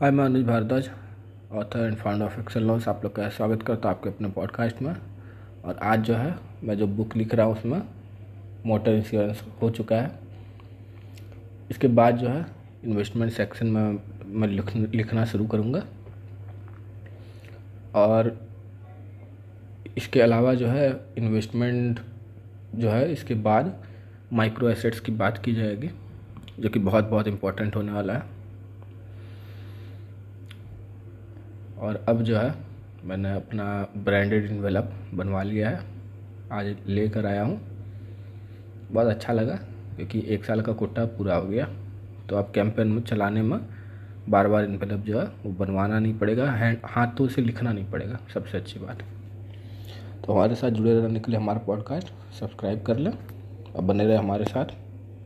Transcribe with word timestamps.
हाय 0.00 0.10
मैं 0.10 0.24
Anuj 0.24 0.44
Bhardwaj 0.44 0.90
author 1.52 1.78
and 1.78 1.96
founder 1.96 2.24
of 2.24 2.40
Excel 2.40 2.62
लॉस 2.62 2.88
आप 2.88 3.00
लोग 3.04 3.14
का 3.14 3.28
स्वागत 3.28 3.62
करता 3.62 3.88
हूँ 3.88 3.96
आपके 3.96 4.08
अपने 4.08 4.28
पॉडकास्ट 4.28 4.82
में। 4.82 4.96
और 5.64 5.78
आज 5.82 6.00
जो 6.00 6.14
है, 6.14 6.34
मैं 6.64 6.78
जो 6.78 6.86
बुक 6.86 7.16
लिख 7.16 7.34
रहा 7.34 7.46
हूँ 7.46 7.56
उसमें 7.56 7.82
मोटर 8.66 8.90
इंश्योरेंस 8.90 9.44
हो 9.62 9.70
चुका 9.70 9.96
है। 9.96 10.18
इसके 11.70 11.88
बाद 11.88 12.16
जो 12.16 12.28
है 12.28 12.46
इन्वेस्टमेंट 12.84 13.32
सेक्शन 13.32 13.66
में 13.66 14.02
मैं 14.26 14.48
लिख, 14.48 14.76
लिखना 14.76 15.24
शुरू 15.24 15.46
करूँगा। 15.46 15.84
और 17.94 18.48
इसके 19.96 20.20
अलावा 20.20 20.54
जो 20.54 20.66
है 20.66 21.00
इन्वेस्टमेंट 21.18 22.00
जो 22.74 22.90
है, 22.90 23.12
इसके 23.12 23.34
बाद 23.34 23.84
माइक्रो 24.32 24.68
एसेट्स 24.68 25.00
की 25.00 25.12
बात 25.12 25.38
की 25.38 25.54
जाएगी, 25.54 25.90
जो 26.60 26.68
कि 26.68 26.78
बहुत 26.78 27.04
बहुत 27.04 27.28
इम्पोर्टेंट 27.28 27.76
होने 27.76 27.92
वाला 27.92 28.12
है। 28.12 28.39
और 31.80 32.04
अब 32.08 32.22
जो 32.22 32.36
है, 32.36 32.54
मैंने 33.04 33.34
अपना 33.34 33.64
ब्रांडेड 33.96 34.50
इन्वेलप 34.50 34.92
बनवा 35.14 35.42
लिया 35.42 35.68
है। 35.68 35.80
आज 36.52 36.76
लेकर 36.86 37.26
आया 37.26 37.42
हूँ। 37.42 37.60
बहुत 38.92 39.06
अच्छा 39.06 39.32
लगा, 39.32 39.54
क्योंकि 39.96 40.24
एक 40.28 40.44
साल 40.44 40.60
का 40.60 40.72
कोटा 40.72 41.04
पूरा 41.04 41.34
हो 41.34 41.46
गया। 41.46 41.68
तो 42.28 42.36
अब 42.36 42.52
कैंपेन 42.54 42.88
में 42.88 43.02
चलाने 43.02 43.42
में 43.42 43.58
बार 44.28 44.48
बार 44.48 44.64
इन्वेलप 44.64 45.04
जो 45.04 45.20
है, 45.20 45.26
वो 45.26 45.52
बनवाना 45.52 45.98
नहीं 45.98 46.18
पड़ेगा 46.18 46.50
हैंड 46.50 46.78
हाथों 46.84 47.28
से 47.28 47.42
लिखना 47.42 47.72
नहीं 47.72 47.90
पड़ेगा, 47.90 48.18
सबसे 48.34 48.58
अच्छी 48.58 48.80
बात। 48.80 49.02
तो 50.26 50.32
हमारे 50.32 50.54
साथ 50.54 50.70
जुड़े 50.70 51.00
रहने 51.00 51.20
के 51.20 51.30
लिए 51.32 51.40
हमारा 51.40 51.58
पॉडकास्ट 51.58 52.12
सब्सक्राइब 52.40 52.82
कर 52.82 52.98
लें, 52.98 53.12
और 53.76 53.82
बने 53.82 54.06
रहे 54.06 54.16
हमारे 54.16 54.44
साथ। 54.44 54.66